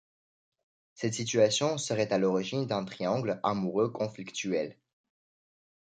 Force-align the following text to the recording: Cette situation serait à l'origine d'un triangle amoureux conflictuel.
Cette 0.95 1.13
situation 1.13 1.77
serait 1.77 2.11
à 2.11 2.17
l'origine 2.17 2.65
d'un 2.65 2.83
triangle 2.83 3.39
amoureux 3.43 3.89
conflictuel. 3.91 4.75